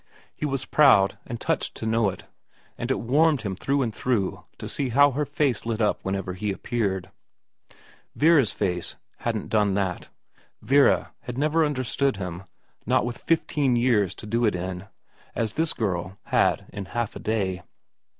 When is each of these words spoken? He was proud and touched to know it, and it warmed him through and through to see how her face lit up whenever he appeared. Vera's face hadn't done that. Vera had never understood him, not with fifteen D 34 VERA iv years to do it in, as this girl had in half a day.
He 0.35 0.47
was 0.47 0.65
proud 0.65 1.19
and 1.27 1.39
touched 1.39 1.75
to 1.75 1.85
know 1.85 2.09
it, 2.09 2.23
and 2.75 2.89
it 2.89 2.99
warmed 2.99 3.43
him 3.43 3.55
through 3.55 3.83
and 3.83 3.93
through 3.93 4.43
to 4.57 4.67
see 4.67 4.89
how 4.89 5.11
her 5.11 5.25
face 5.27 5.63
lit 5.63 5.79
up 5.79 5.99
whenever 6.03 6.33
he 6.33 6.51
appeared. 6.51 7.11
Vera's 8.15 8.51
face 8.51 8.95
hadn't 9.17 9.49
done 9.49 9.75
that. 9.75 10.09
Vera 10.59 11.13
had 11.25 11.37
never 11.37 11.63
understood 11.63 12.17
him, 12.17 12.45
not 12.83 13.05
with 13.05 13.19
fifteen 13.19 13.75
D 13.75 13.81
34 13.81 13.91
VERA 13.91 13.93
iv 13.93 14.01
years 14.01 14.15
to 14.15 14.25
do 14.25 14.45
it 14.45 14.55
in, 14.55 14.87
as 15.35 15.53
this 15.53 15.71
girl 15.73 16.17
had 16.23 16.65
in 16.73 16.85
half 16.85 17.15
a 17.15 17.19
day. 17.19 17.61